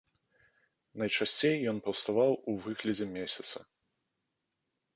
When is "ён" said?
1.75-1.83